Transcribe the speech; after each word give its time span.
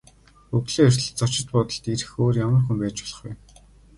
Өглөө 0.55 0.85
эртлэн 0.89 1.15
зочид 1.19 1.47
буудалд 1.51 1.83
ирэх 1.93 2.11
өөр 2.23 2.35
ямар 2.45 2.61
хүн 2.63 2.77
байж 2.81 2.97
болох 3.03 3.19
вэ? 3.23 3.31